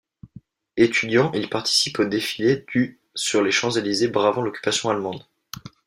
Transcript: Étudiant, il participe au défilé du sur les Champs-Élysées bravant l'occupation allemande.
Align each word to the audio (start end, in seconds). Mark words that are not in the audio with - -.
Étudiant, 0.77 1.31
il 1.33 1.47
participe 1.47 1.99
au 1.99 2.05
défilé 2.05 2.65
du 2.73 2.99
sur 3.13 3.43
les 3.43 3.51
Champs-Élysées 3.51 4.07
bravant 4.07 4.41
l'occupation 4.41 4.89
allemande. 4.89 5.27